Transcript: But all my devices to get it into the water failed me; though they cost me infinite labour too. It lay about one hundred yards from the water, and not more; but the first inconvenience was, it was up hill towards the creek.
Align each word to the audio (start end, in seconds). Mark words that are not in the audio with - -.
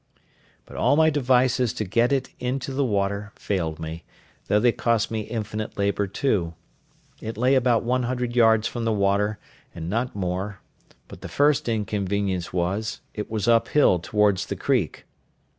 But 0.65 0.77
all 0.77 0.95
my 0.95 1.11
devices 1.11 1.73
to 1.73 1.83
get 1.85 2.11
it 2.11 2.29
into 2.39 2.73
the 2.73 2.83
water 2.83 3.31
failed 3.35 3.79
me; 3.79 4.03
though 4.47 4.59
they 4.59 4.71
cost 4.71 5.11
me 5.11 5.19
infinite 5.21 5.77
labour 5.77 6.07
too. 6.07 6.55
It 7.21 7.37
lay 7.37 7.53
about 7.53 7.83
one 7.83 8.01
hundred 8.01 8.35
yards 8.35 8.67
from 8.67 8.83
the 8.83 8.91
water, 8.91 9.37
and 9.75 9.91
not 9.91 10.15
more; 10.15 10.59
but 11.07 11.21
the 11.21 11.29
first 11.29 11.69
inconvenience 11.69 12.51
was, 12.51 13.01
it 13.13 13.29
was 13.29 13.47
up 13.47 13.67
hill 13.67 13.99
towards 13.99 14.47
the 14.47 14.55
creek. 14.55 15.05